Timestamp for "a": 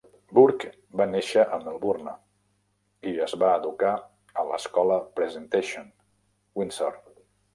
1.57-1.59, 4.43-4.47